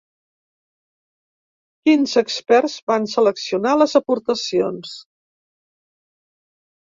[1.89, 4.95] Quinze experts van seleccionar les aportacions.